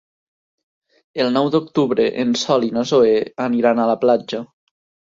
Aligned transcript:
El 1.25 1.29
nou 1.35 1.51
d'octubre 1.57 2.07
en 2.25 2.33
Sol 2.47 2.67
i 2.71 2.73
na 2.81 2.87
Zoè 2.95 3.15
aniran 3.49 3.87
a 3.87 3.89
la 3.95 4.01
platja. 4.09 4.47